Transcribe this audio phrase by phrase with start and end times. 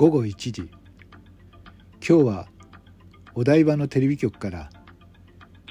[0.00, 0.70] 午後1時。
[2.00, 2.48] 今日は
[3.34, 4.70] お台場のテレビ局から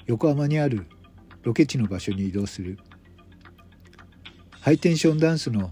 [0.05, 0.85] 横浜にある
[1.41, 2.77] ロケ地の場所に移動する。
[4.61, 5.71] ハイテンションダンスの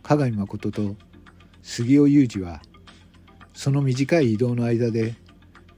[0.00, 0.94] 加賀美誠と
[1.64, 2.62] 杉尾裕二は
[3.52, 5.16] その短い移動の間で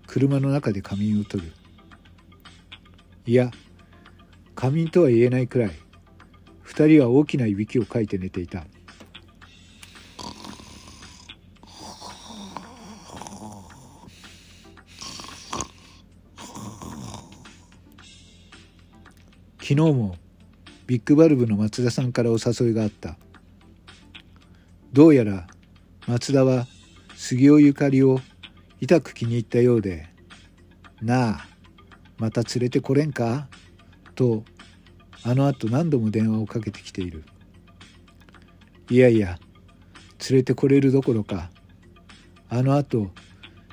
[0.07, 1.53] 車の中で仮眠をとる。
[3.25, 3.51] いや
[4.55, 5.71] 仮眠とは言えないくらい
[6.61, 8.67] 二人は大きないびきをかいて寝ていた。
[19.67, 20.17] 昨日も
[20.87, 23.17] ビッグバルブの松田さんからお誘いがあった。
[24.93, 25.47] どうやら
[26.07, 26.67] 松田は
[27.15, 28.21] 杉尾ゆかりを
[28.83, 30.07] 痛く気に入ったようで
[31.01, 31.49] 「なあ
[32.19, 33.49] また連れてこれんか?」
[34.15, 34.45] と
[35.23, 37.25] あのあと何度も電話をかけてきている。
[38.91, 39.39] いやいや
[40.29, 41.51] 連れてこれるどころか
[42.51, 43.11] あのあと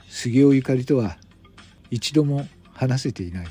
[0.08, 1.18] 杉尾ゆかりとは
[1.90, 3.48] 一度も話せていない。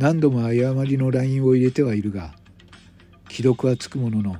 [0.00, 2.34] 何度も誤りの LINE を入れてはいるが
[3.30, 4.36] 既読はつくものの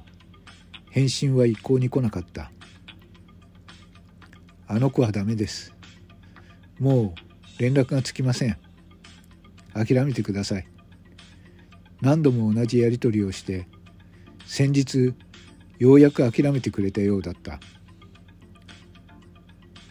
[0.91, 2.51] 返信は一向に来なかった。
[4.67, 5.75] あの子はダメです。
[6.79, 7.15] も
[7.59, 8.57] う連絡がつきません。
[9.75, 10.67] 諦めてください。
[12.01, 13.69] 何度も同じやり取りをして
[14.47, 15.13] 先日
[15.79, 17.61] ようやく諦めてくれたようだった。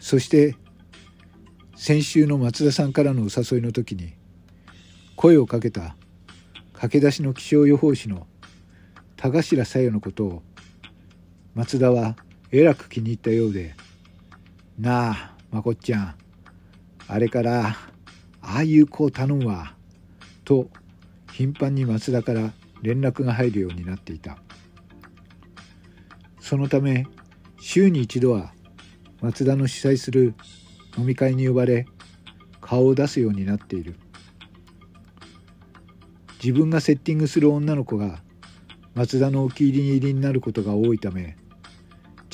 [0.00, 0.56] そして
[1.76, 4.18] 先週の松田さんからのお誘いの時に
[5.20, 5.96] 声をかけた
[6.72, 8.26] 駆け出しの気象予報士の
[9.16, 10.42] 田頭小夜のことを
[11.54, 12.16] 松田は
[12.52, 13.74] えらく気に入ったようで
[14.80, 16.14] 「なあまこっちゃん
[17.06, 17.76] あれから
[18.40, 19.74] ああいう子を頼むわ」
[20.42, 20.70] と
[21.32, 24.38] 頻繁に松田から連絡が入るようになっていた
[26.40, 27.06] そのため
[27.60, 28.54] 週に一度は
[29.20, 30.32] 松田の主催する
[30.96, 31.84] 飲み会に呼ばれ
[32.62, 33.96] 顔を出すようになっている。
[36.42, 38.22] 自分がセッティングする女の子が
[38.94, 41.36] 松田のお気に入りになることが多いため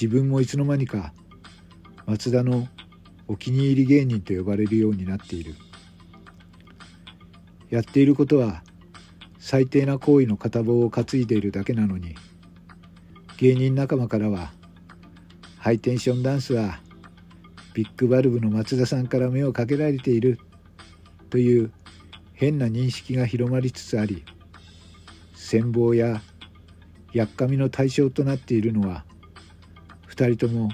[0.01, 1.13] 自分もいつの間にか
[2.07, 2.69] 松田の
[3.29, 5.55] お気に入り芸人と呼ばれるようになっている。
[7.71, 8.63] やっていることは
[9.39, 12.15] 最低な行為の片棒を担いでいるだけなのに
[13.39, 14.53] 芸人仲間からは
[15.59, 16.81] ハイテンションダンスは
[17.75, 20.39] ビッグバルブの松田さんから目をかけられている
[21.29, 21.73] という
[22.37, 24.23] 変な認識が広まりつつあり
[25.35, 26.21] 戦望や
[27.13, 29.07] やっかみの対象となっているのは
[30.11, 30.69] 2人とも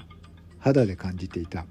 [0.59, 1.65] 肌で感じていた。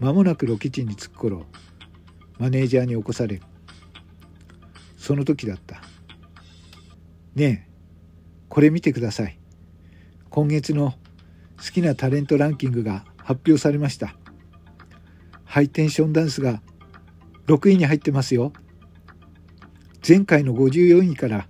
[0.00, 1.46] 間もなくロケ地に着く頃
[2.38, 3.40] マネージャーに起こされ
[4.96, 5.82] その時だった。
[7.34, 7.70] ねえ
[8.48, 9.38] これ見てください。
[10.30, 10.94] 今月の
[11.58, 14.16] 好きなタレントランキングが発表されました。
[15.44, 16.62] ハイテンションダンスが
[17.46, 18.52] 6位に入ってますよ。
[20.06, 21.46] 前回の54位から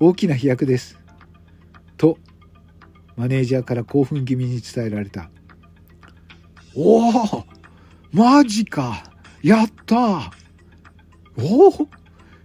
[0.00, 0.98] 大きな飛躍です。
[1.96, 2.18] と、
[3.16, 5.30] マネージャーから興奮気味に伝えられた。
[6.74, 7.44] おお
[8.12, 9.02] マジか
[9.42, 10.30] やった
[11.36, 11.88] おお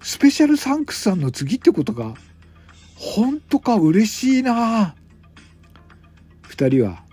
[0.02, 2.16] スペシャルサンクスさんの次ってことか
[2.96, 4.96] 本当か嬉しいな
[6.42, 7.04] 二人は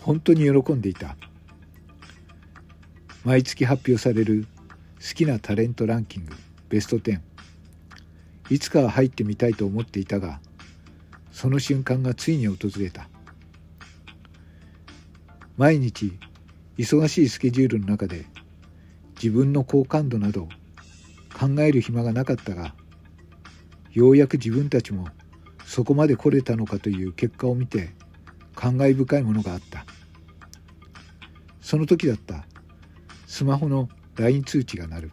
[0.00, 1.16] 本当に喜んでいた
[3.24, 4.46] 毎月発表される
[5.00, 6.34] 好きなタレントランキング
[6.68, 7.20] ベスト10
[8.50, 10.40] いつかは入ってみたいと思っていたが
[11.32, 13.08] その瞬間がついに訪れた。
[15.56, 16.18] 毎日
[16.76, 18.24] 忙しいスケジュールの中で
[19.14, 20.48] 自分の好感度など
[21.38, 22.74] 考える暇がなかったが
[23.92, 25.08] ようやく自分たちも
[25.64, 27.90] そこまで来れたのかという結果を見て
[28.54, 29.86] 感慨深いものがあった。
[31.60, 32.44] その時だった。
[33.26, 35.12] スマホの LINE 通知が鳴る。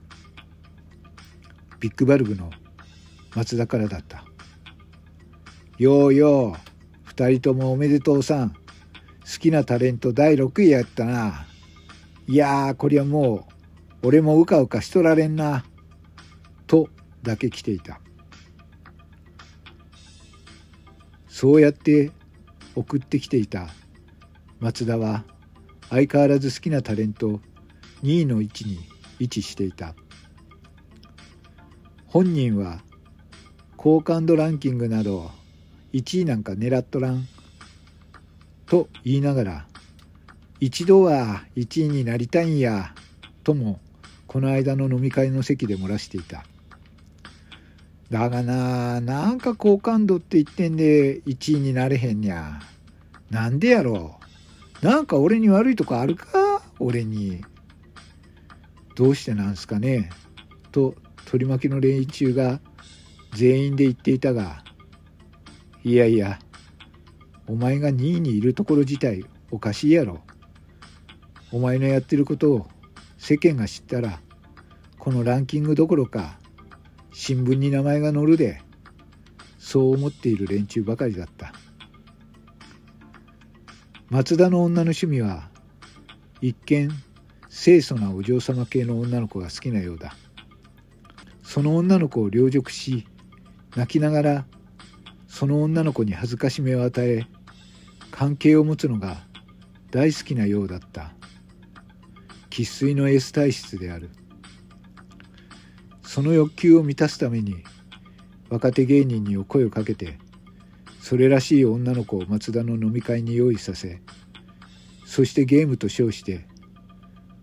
[1.79, 2.49] ビッグバルブの
[3.35, 4.25] 松田からだった。
[5.77, 6.59] ようよう
[7.03, 8.49] 二人ともおめでとうさん。
[8.49, 8.57] 好
[9.39, 11.45] きなタレント第6位やったな。
[12.27, 13.47] いやーこりゃも
[14.03, 15.65] う俺もうかうかしとられんな。
[16.65, 16.89] と
[17.23, 18.01] だけ来ていた。
[21.27, 22.11] そうやって
[22.75, 23.67] 送ってきていた
[24.59, 25.23] 松田は
[25.89, 27.41] 相変わらず好きなタレント
[28.03, 28.79] 2位の位置に
[29.19, 29.95] 位置していた。
[32.05, 32.81] 本人は
[33.75, 35.31] 好感度ランキングなど
[35.93, 37.27] 1位なんか狙っとらん。
[38.65, 39.67] と言いながら
[40.59, 42.93] 一度は1位になりたいんや
[43.43, 43.79] とも
[44.25, 46.43] この間の飲み会の席で漏らしていた。
[48.09, 52.59] だがななんか好感度って言ってんで1位になれへんにゃ。
[53.29, 54.17] なんでやろ
[54.81, 54.85] う。
[54.85, 56.61] なんか俺に悪いとこあるか？
[56.79, 57.43] 俺に。
[58.97, 60.09] どうしてなんすかね？
[60.71, 60.95] と
[61.25, 62.59] 取り巻きの連中が
[63.31, 64.63] 全員で言っていたが
[65.83, 66.39] いやいや
[67.45, 70.21] お前が2位にいるところ自体おかしいやろ。
[71.51, 72.67] お前のやってることを
[73.19, 74.19] 世間が知ったら
[74.97, 76.39] このランキングどころか
[77.13, 78.61] 新聞に名前が載るで
[79.59, 81.53] そう思っている連中ばかりだった。
[84.09, 85.51] 松田の女の趣味は
[86.41, 86.89] 一見
[87.59, 90.15] 清楚なお嬢様系の女の子が好きなようだ。
[91.41, 93.07] その女の子を凌辱し
[93.75, 94.45] 泣きながら
[95.27, 97.25] その女の子に恥ずかしめを与え
[98.11, 99.17] 関係を持つのが
[99.89, 101.13] 大好きなようだった。
[102.51, 104.11] 生粋の S 体質である。
[106.03, 107.63] その欲求を満たすために
[108.49, 110.19] 若手芸人にお声をかけて
[111.01, 114.01] それらしい女の子を松田の飲み会に用意させ
[115.05, 116.47] そしてゲームと称して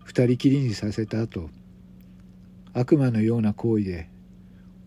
[0.05, 1.49] 二人きりにさせた後
[2.73, 4.09] 悪魔のような行為で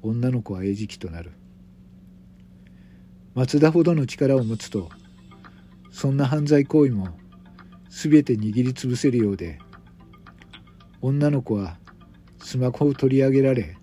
[0.00, 1.32] 女の子は餌食となる。
[3.34, 4.90] 松田ほどの力を持つと
[5.90, 7.08] そんな犯罪行為も
[7.88, 9.58] 全て握りつぶせるようで
[11.00, 11.78] 女の子は
[12.40, 13.76] スマホを取り上げられ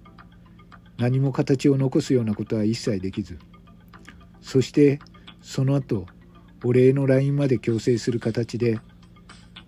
[0.98, 3.40] 何も形を残すようなことは一切できず
[4.42, 5.00] そして
[5.42, 6.06] その後
[6.64, 8.80] お礼の LINE まで強制する形で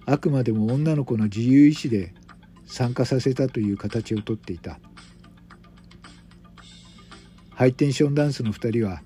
[0.10, 2.14] あくまでも女の子の自由意志で
[2.66, 4.80] 参加させたという形をとっていた。
[7.54, 9.02] ハイテンションダンスの2人は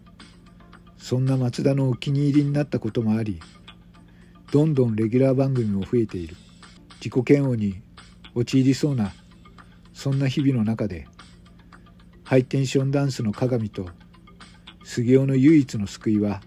[0.97, 3.39] そんな松田のお気に入りになったこともあり
[4.51, 6.35] どんどんレギュラー番組も増えている。
[7.03, 7.81] 自己嫌悪に
[8.35, 9.11] 陥りそうな
[9.91, 11.07] そんな日々の中で
[12.23, 13.87] ハイテンションダンスの鏡と
[14.83, 16.41] 杉尾の唯一の救いは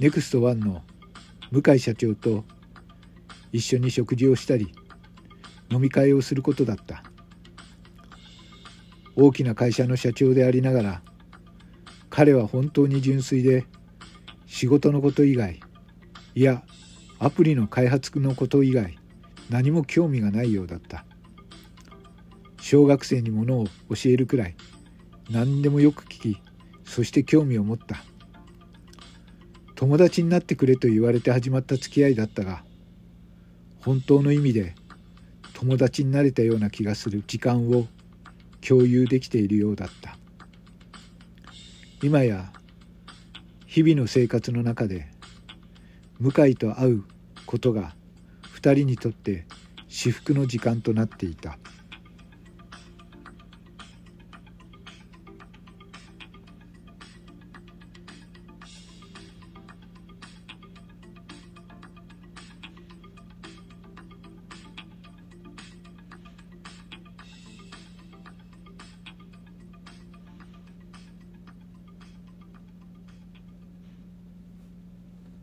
[0.00, 0.82] ネクストワンの
[1.50, 2.44] 向井社長と
[3.52, 4.72] 一緒に食事をしたり
[5.70, 7.02] 飲み会をすることだった。
[9.14, 11.02] 大きな会社の社長でありながら
[12.08, 13.66] 彼は本当に純粋で
[14.46, 15.60] 仕事のこと以外
[16.34, 16.62] いや
[17.18, 18.98] アプリの開発のこと以外
[19.50, 21.04] 何も興味がないようだった。
[22.58, 24.56] 小学生にものを教えるくらい
[25.30, 26.42] 何でもよく聞き
[26.84, 27.96] そして興味を持った。
[29.74, 32.64] 友達になってくれと言われて始まった付き合いだったが
[33.84, 34.74] 本当の意味で
[35.54, 37.86] 友達になれたような気がする時間を
[38.66, 40.16] 共有できているようだった
[42.02, 42.52] 今や
[43.66, 45.08] 日々の生活の中で
[46.20, 47.04] 向井と会う
[47.46, 47.94] ことが
[48.54, 49.46] 2人にとって
[49.88, 51.58] 至福の時間となっていた。